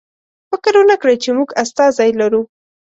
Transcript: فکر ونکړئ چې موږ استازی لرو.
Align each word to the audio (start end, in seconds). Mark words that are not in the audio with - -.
فکر 0.49 0.73
ونکړئ 0.77 1.15
چې 1.23 1.29
موږ 1.37 1.49
استازی 1.63 2.11
لرو. 2.19 2.41